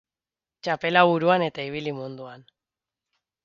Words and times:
Txapela 0.67 1.03
buruan 1.11 1.45
eta 1.49 1.67
ibili 1.67 1.95
munduan. 2.01 2.51